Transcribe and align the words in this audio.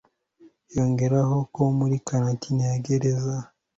yongeraho 0.75 1.37
ko 1.53 1.61
muri 1.79 1.95
karantine 2.07 2.63
ya 2.71 2.77
gereza 2.85 3.35